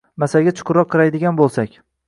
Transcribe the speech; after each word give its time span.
Masalaga 0.21 0.53
chuqurroq 0.61 0.91
qaraydigan 0.95 1.41
bo‘lsak 1.43 1.81